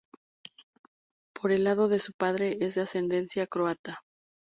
[1.31, 4.01] Por el lado de su padre es de ascendencia croata.